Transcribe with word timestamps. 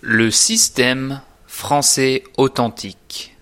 Le 0.00 0.30
système 0.30 1.22
français 1.48 2.22
authentique. 2.36 3.36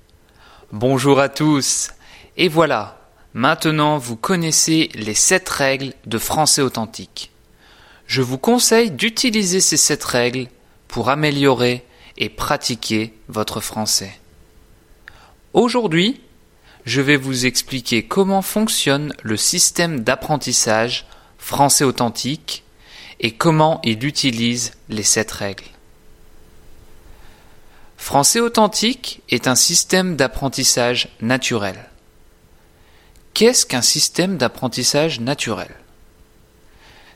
Bonjour 0.72 1.20
à 1.20 1.28
tous. 1.28 1.90
Et 2.38 2.48
voilà, 2.48 2.98
maintenant 3.34 3.98
vous 3.98 4.16
connaissez 4.16 4.88
les 4.94 5.12
7 5.12 5.46
règles 5.50 5.92
de 6.06 6.16
français 6.16 6.62
authentique. 6.62 7.30
Je 8.06 8.22
vous 8.22 8.38
conseille 8.38 8.90
d'utiliser 8.90 9.60
ces 9.60 9.76
7 9.76 10.02
règles 10.04 10.46
pour 10.88 11.10
améliorer 11.10 11.84
et 12.16 12.30
pratiquer 12.30 13.12
votre 13.28 13.60
français. 13.60 14.18
Aujourd'hui, 15.52 16.22
je 16.86 17.02
vais 17.02 17.18
vous 17.18 17.44
expliquer 17.44 18.06
comment 18.06 18.40
fonctionne 18.40 19.12
le 19.22 19.36
système 19.36 20.00
d'apprentissage 20.00 21.06
français 21.36 21.84
authentique 21.84 22.64
et 23.20 23.32
comment 23.32 23.78
il 23.84 24.06
utilise 24.06 24.72
les 24.88 25.02
7 25.02 25.30
règles. 25.32 25.75
Français 27.96 28.40
authentique 28.40 29.22
est 29.30 29.48
un 29.48 29.54
système 29.54 30.16
d'apprentissage 30.16 31.08
naturel. 31.20 31.90
Qu'est-ce 33.34 33.66
qu'un 33.66 33.82
système 33.82 34.36
d'apprentissage 34.36 35.20
naturel? 35.20 35.74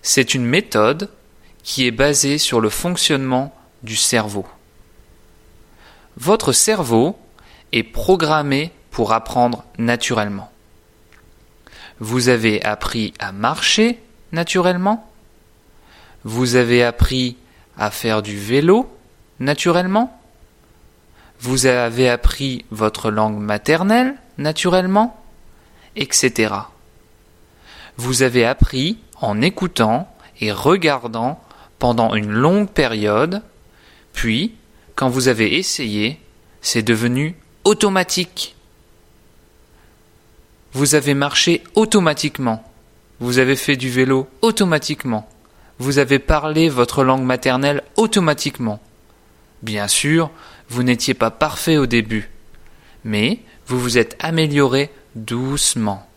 C'est 0.03 0.35
une 0.35 0.45
méthode 0.45 1.11
qui 1.63 1.87
est 1.87 1.91
basée 1.93 2.39
sur 2.39 2.61
le 2.61 2.71
fonctionnement 2.71 3.55
du 3.83 3.97
cerveau. 3.97 4.47
Votre 6.17 6.53
cerveau 6.53 7.19
est 7.73 7.83
programmé 7.83 8.73
pour 8.91 9.13
apprendre 9.13 9.65
naturellement. 9.79 10.51
Vous 12.01 12.29
avez 12.29 12.65
appris 12.65 13.13
à 13.19 13.31
marcher 13.33 14.01
naturellement 14.33 15.11
Vous 16.25 16.57
avez 16.57 16.83
appris 16.83 17.37
à 17.79 17.91
faire 17.91 18.23
du 18.23 18.39
vélo 18.39 18.91
naturellement 19.39 20.20
vous 21.41 21.67
avez 21.67 22.09
appris 22.09 22.65
votre 22.71 23.11
langue 23.11 23.39
maternelle, 23.39 24.15
naturellement, 24.37 25.23
etc. 25.97 26.55
Vous 27.97 28.23
avez 28.23 28.45
appris 28.45 28.99
en 29.21 29.41
écoutant 29.41 30.15
et 30.41 30.53
regardant 30.53 31.43
pendant 31.79 32.15
une 32.15 32.31
longue 32.31 32.69
période, 32.69 33.43
puis, 34.13 34.55
quand 34.95 35.09
vous 35.09 35.29
avez 35.29 35.57
essayé, 35.57 36.21
c'est 36.61 36.83
devenu 36.83 37.37
automatique. 37.65 38.55
Vous 40.73 40.95
avez 40.95 41.15
marché 41.15 41.63
automatiquement. 41.75 42.63
Vous 43.19 43.39
avez 43.39 43.57
fait 43.57 43.77
du 43.77 43.91
vélo 43.91 44.29
automatiquement. 44.43 45.29
Vous 45.79 45.99
avez 45.99 46.19
parlé 46.19 46.69
votre 46.69 47.03
langue 47.03 47.25
maternelle 47.25 47.83
automatiquement. 47.97 48.81
Bien 49.63 49.89
sûr, 49.89 50.31
vous 50.71 50.85
n'étiez 50.85 51.15
pas 51.15 51.33
parfait 51.33 51.77
au 51.77 51.87
début, 51.87 52.31
mais 53.05 53.41
vous 53.67 53.79
vous 53.79 53.99
êtes 53.99 54.17
amélioré 54.21 54.91
doucement, 55.17 56.09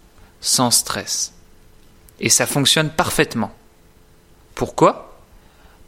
sans 0.41 0.69
stress. 0.69 1.33
Et 2.19 2.29
ça 2.29 2.45
fonctionne 2.45 2.91
parfaitement. 2.91 3.51
Pourquoi? 4.53 5.19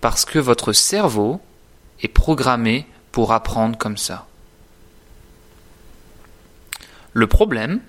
Parce 0.02 0.26
que 0.26 0.40
votre 0.40 0.74
cerveau 0.74 1.40
est 2.02 2.08
programmé 2.08 2.88
pour 3.12 3.32
apprendre 3.32 3.78
comme 3.78 3.98
ça. 3.98 4.28
Le 7.14 7.28
problème 7.28 7.82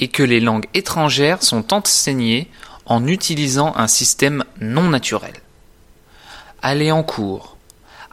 est 0.00 0.08
que 0.08 0.24
les 0.24 0.40
langues 0.40 0.66
étrangères 0.74 1.42
sont 1.42 1.72
enseignées 1.72 2.50
en 2.84 3.06
utilisant 3.06 3.74
un 3.76 3.86
système 3.86 4.44
non 4.60 4.90
naturel. 4.90 5.34
Aller 6.62 6.90
en 6.90 7.04
cours, 7.04 7.53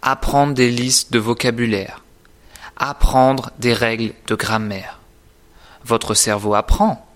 apprendre 0.02 0.53
des 0.53 0.71
listes 0.71 1.13
de 1.13 1.19
vocabulaire, 1.19 2.03
apprendre 2.75 3.52
des 3.59 3.73
règles 3.73 4.13
de 4.27 4.35
grammaire. 4.35 4.99
Votre 5.83 6.13
cerveau 6.13 6.55
apprend, 6.55 7.07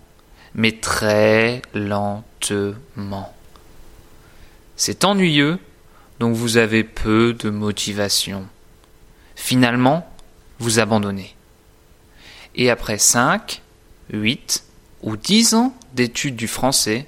mais 0.53 0.73
très 0.73 1.62
lentement. 1.73 3.34
C'est 4.75 5.03
ennuyeux, 5.03 5.59
donc 6.19 6.35
vous 6.35 6.57
avez 6.57 6.84
peu 6.84 7.34
de 7.34 7.50
motivation. 7.50 8.47
Finalement, 9.35 10.07
vous 10.59 10.79
abandonnez. 10.79 11.35
Et 12.56 12.69
après 12.69 12.97
5, 12.97 13.62
8 14.12 14.63
ou 15.02 15.17
10 15.17 15.56
ans 15.56 15.75
d'études 15.94 16.35
du 16.35 16.47
français, 16.47 17.07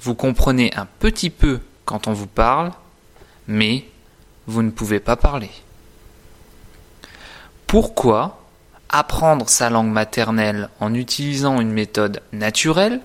vous 0.00 0.14
comprenez 0.14 0.72
un 0.76 0.86
petit 0.98 1.30
peu 1.30 1.60
quand 1.84 2.06
on 2.06 2.12
vous 2.12 2.26
parle, 2.26 2.72
mais 3.46 3.84
vous 4.48 4.62
ne 4.62 4.70
pouvez 4.70 4.98
pas 4.98 5.14
parler. 5.14 5.50
Pourquoi 7.66 8.42
apprendre 8.88 9.48
sa 9.50 9.68
langue 9.68 9.92
maternelle 9.92 10.70
en 10.80 10.94
utilisant 10.94 11.60
une 11.60 11.70
méthode 11.70 12.22
naturelle 12.32 13.02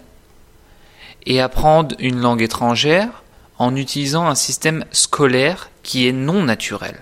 et 1.26 1.42
apprendre 1.42 1.96
une 2.00 2.22
langue 2.22 2.42
étrangère 2.42 3.24
en 3.60 3.76
utilisant 3.76 4.26
un 4.26 4.36
système 4.36 4.86
scolaire 4.94 5.70
qui 5.84 6.08
est 6.08 6.14
non 6.14 6.44
naturel? 6.44 6.98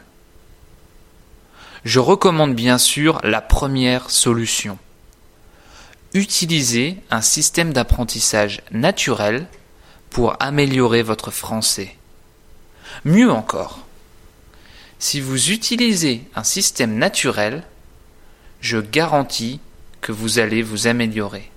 Je 1.85 1.99
recommande 1.99 2.55
bien 2.55 2.79
sûr 2.79 3.19
la 3.23 3.41
première 3.41 4.09
solution. 4.09 4.79
Utilisez 6.15 6.97
un 7.11 7.21
système 7.21 7.73
d'apprentissage 7.73 8.63
naturel 8.71 9.45
pour 10.09 10.35
améliorer 10.39 11.03
votre 11.03 11.29
français. 11.29 11.95
Mieux 13.05 13.31
encore, 13.31 13.85
si 15.01 15.19
vous 15.19 15.49
utilisez 15.49 16.23
un 16.35 16.43
système 16.43 16.95
naturel, 16.95 17.63
je 18.61 18.77
garantis 18.77 19.59
que 19.99 20.11
vous 20.11 20.37
allez 20.37 20.61
vous 20.61 20.85
améliorer. 20.85 21.49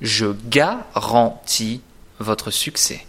Je 0.00 0.26
garantis 0.46 1.80
votre 2.20 2.52
succès. 2.52 3.04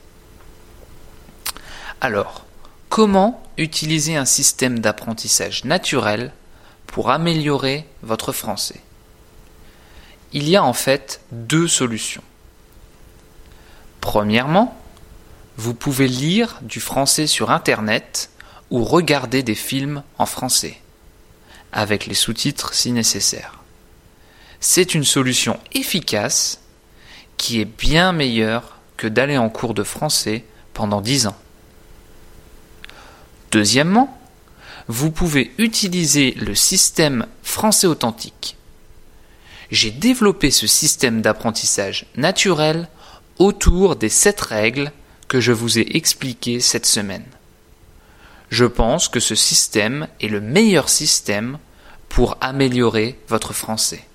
Alors, 2.02 2.44
comment 2.90 3.44
utiliser 3.58 4.16
un 4.16 4.26
système 4.26 4.80
d'apprentissage 4.80 5.64
naturel 5.64 6.34
pour 6.88 7.12
améliorer 7.12 7.86
votre 8.02 8.32
français? 8.32 8.82
Il 10.34 10.50
y 10.50 10.56
a 10.56 10.64
en 10.64 10.74
fait 10.74 11.22
deux 11.32 11.68
solutions. 11.68 12.24
Premièrement, 14.02 14.76
vous 15.58 15.76
pouvez 15.76 16.08
lire 16.08 16.58
du 16.64 16.80
français 16.80 17.28
sur 17.28 17.52
Internet 17.52 18.32
ou 18.72 18.84
regarder 18.84 19.44
des 19.44 19.56
films 19.56 20.04
en 20.18 20.26
français, 20.26 20.80
avec 21.72 22.06
les 22.06 22.14
sous-titres 22.14 22.74
si 22.74 22.92
nécessaire. 22.92 23.60
C'est 24.60 24.96
une 24.96 25.04
solution 25.04 25.60
efficace 25.74 26.62
qui 27.38 27.62
est 27.62 27.66
bien 27.66 28.12
meilleure 28.12 28.78
que 28.98 29.08
d'aller 29.08 29.38
en 29.38 29.50
cours 29.50 29.74
de 29.74 29.84
français 29.84 30.46
pendant 30.74 31.02
dix 31.02 31.28
ans. 31.28 31.38
Deuxièmement, 33.52 34.20
vous 34.88 35.12
pouvez 35.12 35.54
utiliser 35.58 36.32
le 36.32 36.56
système 36.56 37.28
français 37.44 37.88
authentique. 37.88 38.58
J'ai 39.72 39.92
développé 39.92 40.52
ce 40.52 40.68
système 40.68 41.22
d'apprentissage 41.22 42.06
naturel 42.16 42.88
autour 43.38 43.96
des 43.96 44.10
sept 44.10 44.40
règles 44.42 44.92
que 45.28 45.40
je 45.40 45.52
vous 45.52 45.80
ai 45.80 45.98
expliquées 45.98 46.60
cette 46.60 46.86
semaine 46.86 47.26
je 48.50 48.66
pense 48.66 49.08
que 49.08 49.20
ce 49.20 49.36
système 49.36 50.08
est 50.22 50.28
le 50.28 50.42
meilleur 50.42 50.90
système 50.90 51.58
pour 52.10 52.38
améliorer 52.42 53.20
votre 53.28 53.54
français. 53.54 54.06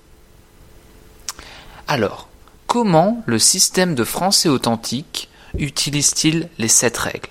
Alors, 1.89 2.29
comment 2.67 3.23
le 3.27 3.39
système 3.39 3.95
de 3.95 4.05
français 4.05 4.49
authentique 4.49 5.29
utilise-t-il 5.59 6.49
les 6.59 6.69
sept 6.69 6.97
règles? 6.97 7.29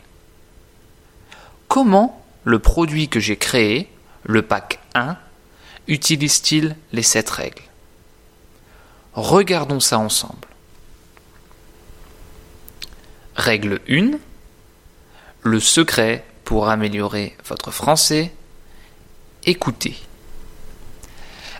Comment 1.67 2.23
le 2.43 2.59
produit 2.59 3.07
que 3.07 3.19
j'ai 3.19 3.37
créé, 3.37 3.89
le 4.23 4.41
pack 4.41 4.79
1, 4.95 5.17
utilise-t-il 5.87 6.75
les 6.91 7.03
sept 7.03 7.29
règles? 7.29 7.63
Regardons 9.13 9.79
ça 9.79 9.97
ensemble. 9.97 10.47
Règle 13.35 13.79
1. 13.89 14.11
Le 15.43 15.59
secret 15.59 16.25
pour 16.49 16.67
améliorer 16.67 17.37
votre 17.45 17.69
français, 17.69 18.33
écoutez. 19.45 19.95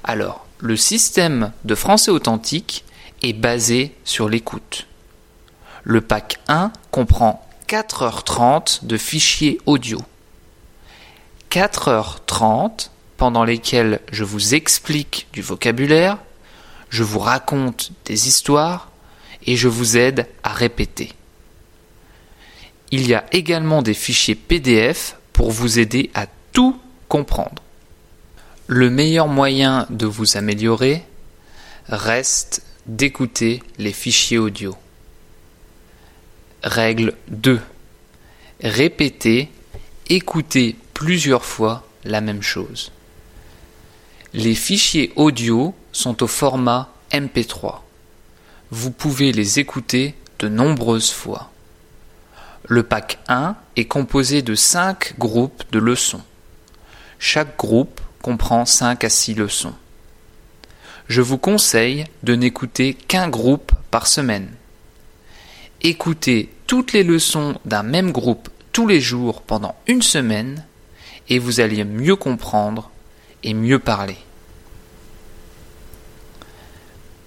Alors, 0.04 0.48
le 0.58 0.76
système 0.76 1.52
de 1.64 1.76
français 1.76 2.10
authentique 2.10 2.84
est 3.22 3.34
basé 3.34 3.96
sur 4.04 4.28
l'écoute. 4.28 4.88
Le 5.84 6.02
pack 6.02 6.40
1 6.48 6.72
comprend 6.90 7.48
4h30 7.68 8.88
de 8.88 8.98
fichiers 8.98 9.60
audio. 9.68 10.00
4h30 11.52 12.90
pendant 13.18 13.44
lesquelles 13.44 14.00
je 14.12 14.24
vous 14.24 14.56
explique 14.56 15.28
du 15.34 15.44
vocabulaire, 15.44 16.18
je 16.90 17.04
vous 17.04 17.20
raconte 17.20 17.92
des 18.06 18.28
histoires 18.28 18.90
et 19.46 19.56
je 19.56 19.68
vous 19.68 19.98
aide 19.98 20.26
à 20.42 20.52
répéter. 20.52 21.14
Il 22.92 23.08
y 23.08 23.14
a 23.14 23.26
également 23.32 23.82
des 23.82 23.94
fichiers 23.94 24.36
PDF 24.36 25.16
pour 25.34 25.52
vous 25.52 25.80
aider 25.80 26.10
à 26.14 26.26
tout 26.52 26.80
comprendre. 27.08 27.62
Le 28.68 28.90
meilleur 28.90 29.28
moyen 29.28 29.86
de 29.90 30.06
vous 30.06 30.38
améliorer 30.38 31.04
reste 31.88 32.64
d'écouter 32.86 33.62
les 33.78 33.94
fichiers 33.94 34.38
audio. 34.38 34.76
Règle 36.64 37.14
2. 37.30 37.60
Répétez, 38.64 39.50
écoutez 40.10 40.76
plusieurs 40.94 41.46
fois 41.46 41.88
la 42.04 42.22
même 42.22 42.42
chose. 42.42 42.92
Les 44.34 44.56
fichiers 44.56 45.12
audio 45.16 45.74
sont 45.92 46.22
au 46.22 46.28
format 46.28 46.90
MP3. 47.12 47.80
Vous 48.72 48.92
pouvez 48.92 49.32
les 49.32 49.60
écouter 49.60 50.16
de 50.40 50.48
nombreuses 50.48 51.12
fois. 51.12 51.52
Le 52.72 52.84
pack 52.84 53.18
1 53.28 53.56
est 53.78 53.86
composé 53.86 54.44
de 54.44 54.54
5 54.54 55.16
groupes 55.18 55.64
de 55.72 55.80
leçons. 55.80 56.22
Chaque 57.18 57.58
groupe 57.58 58.00
comprend 58.22 58.64
5 58.64 59.04
à 59.04 59.10
6 59.10 59.34
leçons. 59.34 59.74
Je 61.08 61.22
vous 61.22 61.40
conseille 61.40 62.06
de 62.22 62.36
n'écouter 62.36 62.94
qu'un 62.94 63.28
groupe 63.28 63.72
par 63.90 64.06
semaine. 64.06 64.52
Écoutez 65.82 66.54
toutes 66.68 66.94
les 66.94 67.04
leçons 67.04 67.60
d'un 67.66 67.82
même 67.82 68.12
groupe 68.12 68.50
tous 68.72 68.86
les 68.86 69.02
jours 69.02 69.42
pendant 69.42 69.74
une 69.88 70.04
semaine 70.04 70.64
et 71.28 71.40
vous 71.40 71.62
allez 71.62 71.84
mieux 71.84 72.16
comprendre 72.16 72.92
et 73.42 73.56
mieux 73.56 73.80
parler. 73.80 74.18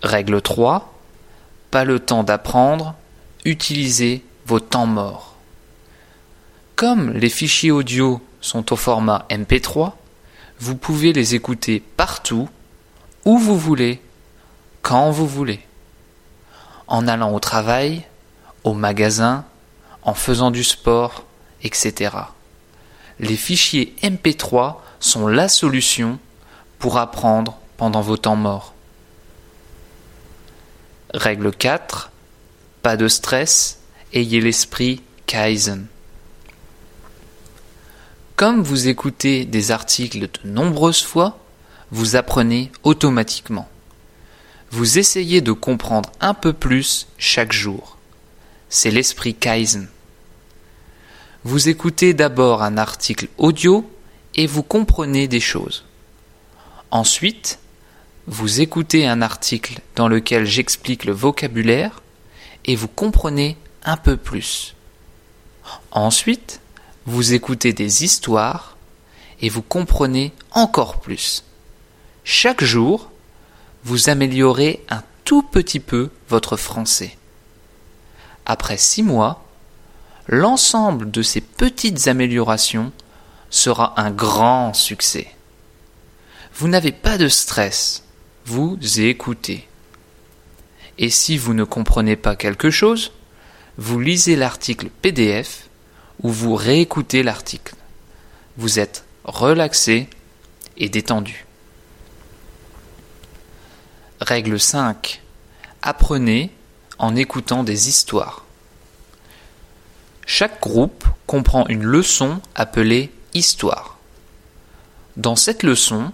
Règle 0.05 0.41
3. 0.41 0.97
Pas 1.73 1.85
le 1.85 1.99
temps 1.99 2.23
d'apprendre, 2.23 2.95
utilisez 3.45 4.23
vos 4.47 4.61
temps 4.61 4.87
morts. 4.87 5.32
Comme 6.83 7.13
les 7.13 7.29
fichiers 7.29 7.71
audio 7.71 8.21
sont 8.41 8.73
au 8.73 8.77
format 8.77 9.25
MP3, 9.31 9.93
vous 10.59 10.75
pouvez 10.75 11.13
les 11.13 11.37
écouter 11.37 11.81
partout, 11.97 12.49
où 13.25 13.39
vous 13.39 13.57
voulez, 13.57 14.03
quand 14.83 15.13
vous 15.13 15.29
voulez. 15.29 15.61
En 16.89 17.07
allant 17.07 17.33
au 17.35 17.39
travail, 17.39 18.03
au 18.65 18.75
magasin, 18.75 19.45
en 20.03 20.13
faisant 20.15 20.51
du 20.51 20.65
sport, 20.65 21.23
etc. 21.63 22.17
Les 23.21 23.37
fichiers 23.37 23.95
MP3 24.03 24.79
sont 24.99 25.29
la 25.29 25.47
solution 25.47 26.19
pour 26.81 26.99
apprendre 26.99 27.59
pendant 27.77 28.01
vos 28.01 28.17
temps 28.17 28.35
morts. 28.35 28.75
Règle 31.15 31.53
4. 31.53 32.11
Pas 32.83 32.97
de 32.97 33.07
stress, 33.07 33.79
ayez 34.13 34.41
l'esprit 34.41 35.01
Kaizen. 35.27 35.87
Comme 38.43 38.65
vous 38.65 38.89
écoutez 38.89 39.45
des 39.45 39.71
articles 39.71 40.19
de 40.19 40.49
nombreuses 40.51 41.05
fois, 41.05 41.39
vous 41.93 42.17
apprenez 42.17 42.73
automatiquement. 42.83 43.69
Vous 44.73 44.99
essayez 44.99 45.41
de 45.41 45.53
comprendre 45.53 46.11
un 46.21 46.35
peu 46.35 46.53
plus 46.53 47.07
chaque 47.19 47.53
jour. 47.53 47.99
C'est 48.69 48.91
l'esprit 48.91 49.37
Kaizen. 49.37 49.89
Vous 51.45 51.69
écoutez 51.69 52.15
d'abord 52.15 52.65
un 52.65 52.79
article 52.79 53.29
audio 53.39 53.89
et 54.35 54.49
vous 54.49 54.65
comprenez 54.65 55.29
des 55.29 55.39
choses. 55.39 55.85
Ensuite, 56.91 57.61
vous 58.27 58.61
écoutez 58.61 59.07
un 59.07 59.23
article 59.23 59.79
dans 59.95 60.09
lequel 60.09 60.47
j'explique 60.47 61.05
le 61.05 61.13
vocabulaire 61.13 62.03
et 62.65 62.75
vous 62.75 62.89
comprenez 62.89 63.57
un 63.85 63.97
peu 63.97 64.17
plus. 64.17 64.75
Ensuite, 65.93 66.61
vous 67.07 67.33
écoutez 67.33 67.73
des 67.73 68.05
histoires 68.05 68.77
et 69.41 69.49
vous 69.49 69.63
comprenez 69.63 70.33
encore 70.53 71.01
plus. 71.01 71.45
Chaque 72.25 72.63
jour, 72.63 73.11
vous 73.85 74.09
améliorez 74.09 74.85
un 74.89 75.03
tout 75.25 75.43
petit 75.43 75.81
peu 75.81 76.11
votre 76.29 76.57
français. 76.57 77.17
Après 78.47 78.77
six 78.77 79.03
mois, 79.03 79.45
l'ensemble 80.29 81.11
de 81.11 81.23
ces 81.23 81.41
petites 81.41 82.07
améliorations 82.07 82.93
sera 83.51 84.01
un 84.01 84.11
grand 84.11 84.73
succès. 84.73 85.29
Vous 86.55 86.69
n'avez 86.69 86.93
pas 86.93 87.19
de 87.19 87.29
stress, 87.29 88.05
vous 88.45 88.79
écoutez. 89.01 89.69
Et 90.99 91.11
si 91.11 91.37
vous 91.37 91.55
ne 91.55 91.65
comprenez 91.65 92.17
pas 92.17 92.37
quelque 92.37 92.71
chose, 92.71 93.13
vous 93.79 93.99
lisez 93.99 94.37
l'article 94.37 94.91
PDF 95.01 95.69
ou 96.23 96.31
vous 96.31 96.55
réécoutez 96.55 97.23
l'article. 97.23 97.75
Vous 98.57 98.79
êtes 98.79 99.05
relaxé 99.25 100.09
et 100.77 100.89
détendu. 100.89 101.47
Règle 104.21 104.61
5. 104.61 105.21
Apprenez 105.83 106.51
en 106.99 107.17
écoutant 107.17 107.65
des 107.65 107.89
histoires. 107.89 108.45
Chaque 110.27 110.61
groupe 110.61 111.05
comprend 111.27 111.67
une 111.67 111.83
leçon 111.83 112.41
appelée 112.55 113.11
histoire. 113.35 113.99
Dans 115.17 115.37
cette 115.37 115.63
leçon, 115.63 116.13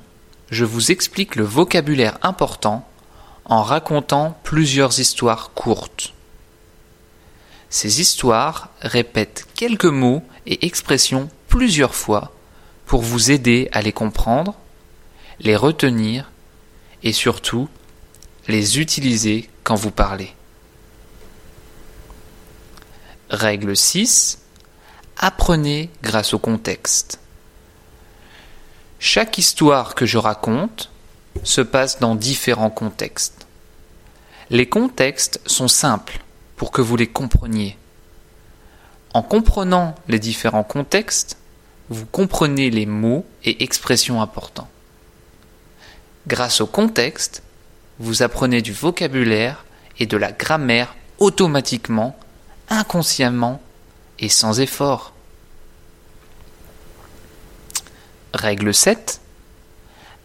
je 0.50 0.64
vous 0.64 0.90
explique 0.90 1.36
le 1.36 1.44
vocabulaire 1.44 2.18
important 2.22 2.88
en 3.44 3.62
racontant 3.62 4.38
plusieurs 4.42 4.98
histoires 4.98 5.50
courtes. 5.54 6.14
Ces 7.70 8.00
histoires 8.00 8.70
répètent 8.80 9.46
quelques 9.54 9.84
mots 9.84 10.22
et 10.46 10.66
expressions 10.66 11.28
plusieurs 11.48 11.94
fois 11.94 12.32
pour 12.86 13.02
vous 13.02 13.30
aider 13.30 13.68
à 13.72 13.82
les 13.82 13.92
comprendre, 13.92 14.54
les 15.40 15.56
retenir 15.56 16.30
et 17.02 17.12
surtout 17.12 17.68
les 18.46 18.80
utiliser 18.80 19.50
quand 19.64 19.74
vous 19.74 19.90
parlez. 19.90 20.34
Règle 23.28 23.76
6. 23.76 24.38
Apprenez 25.18 25.90
grâce 26.02 26.32
au 26.32 26.38
contexte. 26.38 27.20
Chaque 28.98 29.36
histoire 29.36 29.94
que 29.94 30.06
je 30.06 30.16
raconte 30.16 30.90
se 31.44 31.60
passe 31.60 32.00
dans 32.00 32.14
différents 32.14 32.70
contextes. 32.70 33.46
Les 34.48 34.66
contextes 34.66 35.40
sont 35.44 35.68
simples 35.68 36.24
pour 36.58 36.72
que 36.72 36.82
vous 36.82 36.96
les 36.96 37.06
compreniez. 37.06 37.78
En 39.14 39.22
comprenant 39.22 39.94
les 40.08 40.18
différents 40.18 40.64
contextes, 40.64 41.38
vous 41.88 42.04
comprenez 42.04 42.68
les 42.68 42.84
mots 42.84 43.24
et 43.44 43.62
expressions 43.62 44.20
importants. 44.20 44.68
Grâce 46.26 46.60
au 46.60 46.66
contexte, 46.66 47.42
vous 48.00 48.22
apprenez 48.22 48.60
du 48.60 48.72
vocabulaire 48.72 49.64
et 49.98 50.06
de 50.06 50.16
la 50.16 50.32
grammaire 50.32 50.94
automatiquement, 51.18 52.18
inconsciemment 52.68 53.62
et 54.18 54.28
sans 54.28 54.60
effort. 54.60 55.14
Règle 58.34 58.74
7. 58.74 59.20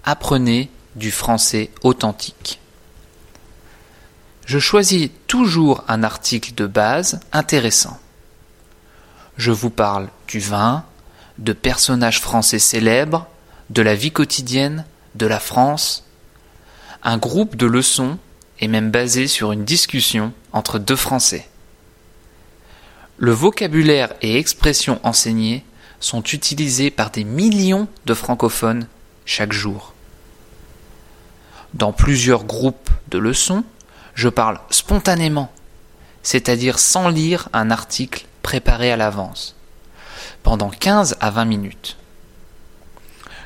Apprenez 0.03 0.69
du 0.95 1.11
français 1.11 1.71
authentique 1.83 2.59
je 4.45 4.59
choisis 4.59 5.09
toujours 5.27 5.83
un 5.87 6.03
article 6.03 6.53
de 6.55 6.67
base 6.67 7.19
intéressant. 7.31 7.99
Je 9.37 9.51
vous 9.51 9.69
parle 9.69 10.09
du 10.27 10.39
vin, 10.39 10.83
de 11.37 11.53
personnages 11.53 12.19
français 12.19 12.59
célèbres, 12.59 13.27
de 13.69 13.81
la 13.81 13.95
vie 13.95 14.11
quotidienne, 14.11 14.85
de 15.15 15.25
la 15.25 15.39
France. 15.39 16.03
Un 17.03 17.17
groupe 17.17 17.55
de 17.55 17.65
leçons 17.65 18.17
est 18.59 18.67
même 18.67 18.91
basé 18.91 19.27
sur 19.27 19.51
une 19.51 19.65
discussion 19.65 20.33
entre 20.51 20.77
deux 20.77 20.95
Français. 20.95 21.47
Le 23.17 23.31
vocabulaire 23.31 24.13
et 24.21 24.37
expressions 24.37 24.99
enseignés 25.03 25.65
sont 25.99 26.23
utilisés 26.23 26.91
par 26.91 27.11
des 27.11 27.23
millions 27.23 27.87
de 28.05 28.13
francophones 28.13 28.87
chaque 29.25 29.53
jour. 29.53 29.93
Dans 31.73 31.93
plusieurs 31.93 32.43
groupes 32.43 32.89
de 33.09 33.17
leçons, 33.17 33.63
je 34.15 34.29
parle 34.29 34.59
spontanément, 34.69 35.51
c'est-à-dire 36.21 36.79
sans 36.79 37.09
lire 37.09 37.49
un 37.53 37.71
article 37.71 38.25
préparé 38.41 38.91
à 38.91 38.97
l'avance, 38.97 39.55
pendant 40.43 40.69
15 40.69 41.17
à 41.19 41.31
20 41.31 41.45
minutes. 41.45 41.97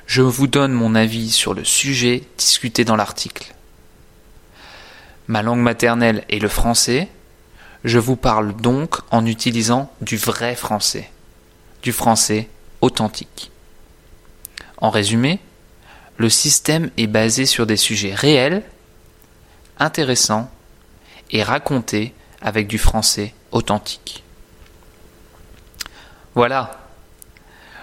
Je 0.05 0.21
vous 0.21 0.47
donne 0.47 0.71
mon 0.71 0.95
avis 0.95 1.31
sur 1.31 1.53
le 1.53 1.63
sujet 1.63 2.24
discuté 2.38 2.86
dans 2.86 2.95
l'article. 2.95 3.53
Ma 5.27 5.41
langue 5.41 5.59
maternelle 5.59 6.24
est 6.29 6.39
le 6.39 6.47
français, 6.47 7.09
je 7.83 8.00
vous 8.00 8.15
parle 8.15 8.55
donc 8.55 8.97
en 9.12 9.25
utilisant 9.25 9.91
du 10.01 10.17
vrai 10.17 10.55
français, 10.55 11.12
du 11.83 11.91
français 11.91 12.50
authentique. 12.81 13.51
En 14.77 14.89
résumé, 14.89 15.39
le 16.17 16.29
système 16.29 16.89
est 16.97 17.07
basé 17.07 17.45
sur 17.45 17.65
des 17.65 17.77
sujets 17.77 18.13
réels, 18.13 18.63
intéressants 19.79 20.50
et 21.31 21.43
raconté 21.43 22.13
avec 22.41 22.67
du 22.67 22.77
français 22.77 23.34
authentique. 23.51 24.24
Voilà, 26.36 26.79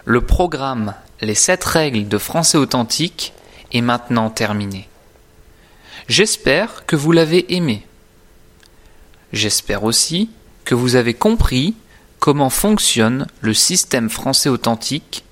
le 0.04 0.20
programme 0.20 0.94
les 1.20 1.34
7 1.34 1.64
règles 1.64 2.08
de 2.08 2.18
français 2.18 2.58
authentique 2.58 3.32
est 3.72 3.80
maintenant 3.80 4.30
terminée. 4.30 4.88
J'espère 6.08 6.86
que 6.86 6.96
vous 6.96 7.12
l'avez 7.12 7.54
aimé. 7.54 7.86
J'espère 9.32 9.84
aussi 9.84 10.30
que 10.64 10.74
vous 10.74 10.96
avez 10.96 11.14
compris 11.14 11.74
comment 12.18 12.50
fonctionne 12.50 13.26
le 13.40 13.54
système 13.54 14.10
français 14.10 14.48
authentique 14.48 15.24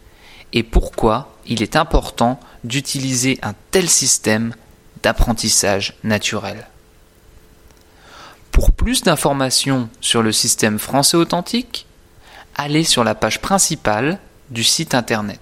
et 0.53 0.63
pourquoi 0.63 1.37
il 1.47 1.63
est 1.63 1.77
important 1.77 2.41
d'utiliser 2.65 3.39
un 3.43 3.55
tel 3.71 3.89
système 3.89 4.55
d'apprentissage 5.03 5.95
naturel. 6.05 6.67
Pour 8.53 8.73
plus 8.73 9.03
d'informations 9.03 9.89
sur 10.01 10.23
le 10.23 10.31
système 10.31 10.79
français 10.79 11.17
authentique, 11.17 11.87
allez 12.55 12.85
sur 12.85 13.03
la 13.03 13.17
page 13.17 13.41
principale 13.41 14.21
du 14.51 14.63
site 14.63 14.95
internet 14.95 15.41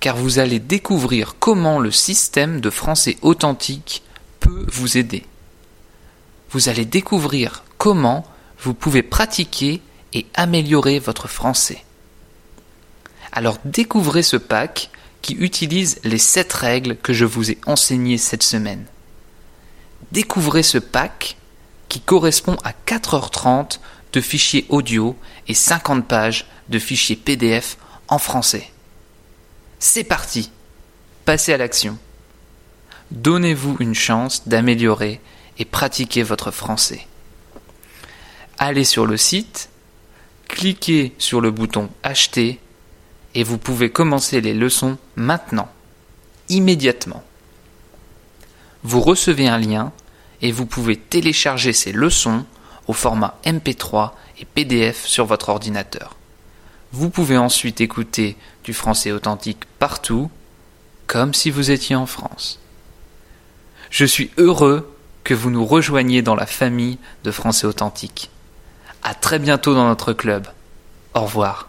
Car 0.00 0.16
vous 0.16 0.38
allez 0.38 0.58
découvrir 0.58 1.36
comment 1.38 1.78
le 1.78 1.90
système 1.90 2.62
de 2.62 2.70
français 2.70 3.18
authentique 3.20 4.02
peut 4.40 4.64
vous 4.72 4.96
aider. 4.96 5.24
Vous 6.50 6.70
allez 6.70 6.86
découvrir 6.86 7.64
comment 7.76 8.24
vous 8.60 8.72
pouvez 8.72 9.02
pratiquer 9.02 9.82
et 10.14 10.24
améliorer 10.32 10.98
votre 10.98 11.28
français. 11.28 11.84
Alors 13.30 13.58
découvrez 13.66 14.22
ce 14.22 14.38
pack 14.38 14.88
qui 15.20 15.34
utilise 15.34 16.00
les 16.02 16.18
7 16.18 16.50
règles 16.54 16.96
que 16.96 17.12
je 17.12 17.26
vous 17.26 17.50
ai 17.50 17.58
enseignées 17.66 18.16
cette 18.16 18.42
semaine. 18.42 18.86
Découvrez 20.12 20.62
ce 20.62 20.78
pack 20.78 21.36
qui 21.90 22.00
correspond 22.00 22.56
à 22.64 22.72
4h30 22.86 23.80
de 24.16 24.20
fichiers 24.22 24.64
audio 24.70 25.14
et 25.46 25.52
50 25.52 26.08
pages 26.08 26.46
de 26.70 26.78
fichiers 26.78 27.16
PDF 27.16 27.76
en 28.08 28.16
français. 28.16 28.70
C'est 29.78 30.04
parti 30.04 30.50
Passez 31.26 31.52
à 31.52 31.58
l'action. 31.58 31.98
Donnez-vous 33.10 33.76
une 33.78 33.94
chance 33.94 34.48
d'améliorer 34.48 35.20
et 35.58 35.66
pratiquer 35.66 36.22
votre 36.22 36.50
français. 36.50 37.06
Allez 38.56 38.84
sur 38.84 39.04
le 39.04 39.18
site, 39.18 39.68
cliquez 40.48 41.12
sur 41.18 41.42
le 41.42 41.50
bouton 41.50 41.90
Acheter 42.02 42.58
et 43.34 43.44
vous 43.44 43.58
pouvez 43.58 43.90
commencer 43.90 44.40
les 44.40 44.54
leçons 44.54 44.96
maintenant, 45.16 45.68
immédiatement. 46.48 47.22
Vous 48.82 49.02
recevez 49.02 49.46
un 49.46 49.58
lien 49.58 49.92
et 50.40 50.52
vous 50.52 50.64
pouvez 50.64 50.96
télécharger 50.96 51.74
ces 51.74 51.92
leçons 51.92 52.46
au 52.86 52.92
format 52.92 53.38
MP3 53.44 54.12
et 54.38 54.44
PDF 54.44 55.06
sur 55.06 55.24
votre 55.24 55.48
ordinateur. 55.48 56.16
Vous 56.92 57.10
pouvez 57.10 57.36
ensuite 57.36 57.80
écouter 57.80 58.36
du 58.64 58.72
français 58.72 59.12
authentique 59.12 59.64
partout, 59.78 60.30
comme 61.06 61.34
si 61.34 61.50
vous 61.50 61.70
étiez 61.70 61.96
en 61.96 62.06
France. 62.06 62.58
Je 63.90 64.04
suis 64.04 64.30
heureux 64.38 64.92
que 65.24 65.34
vous 65.34 65.50
nous 65.50 65.66
rejoigniez 65.66 66.22
dans 66.22 66.34
la 66.34 66.46
famille 66.46 66.98
de 67.24 67.30
français 67.30 67.66
authentique. 67.66 68.30
À 69.02 69.14
très 69.14 69.38
bientôt 69.38 69.74
dans 69.74 69.86
notre 69.86 70.12
club. 70.12 70.46
Au 71.14 71.22
revoir. 71.22 71.68